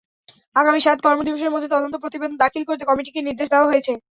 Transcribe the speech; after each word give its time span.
আগামী 0.55 0.79
সাত 0.81 0.97
কর্মদিবসের 1.05 1.53
মধ্যে 1.53 1.71
তদন্ত 1.73 1.95
প্রতিবেদন 1.99 2.35
দাখিল 2.43 2.63
করতে 2.65 2.83
কমিটিকে 2.85 3.19
নির্দেশ 3.21 3.47
দেওয়া 3.51 3.69
হয়েছে। 3.69 3.93